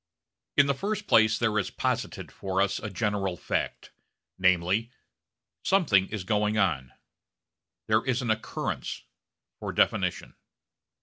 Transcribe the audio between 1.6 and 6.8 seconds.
posited for us a general fact: namely, something is going